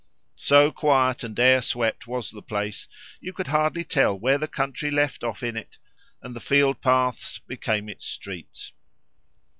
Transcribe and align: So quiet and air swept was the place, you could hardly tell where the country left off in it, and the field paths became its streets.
So 0.41 0.71
quiet 0.71 1.23
and 1.23 1.39
air 1.39 1.61
swept 1.61 2.07
was 2.07 2.31
the 2.31 2.41
place, 2.41 2.87
you 3.19 3.33
could 3.33 3.45
hardly 3.45 3.83
tell 3.83 4.17
where 4.17 4.39
the 4.39 4.47
country 4.47 4.89
left 4.89 5.23
off 5.23 5.43
in 5.43 5.55
it, 5.55 5.77
and 6.23 6.35
the 6.35 6.39
field 6.39 6.81
paths 6.81 7.37
became 7.37 7.87
its 7.87 8.05
streets. 8.07 8.71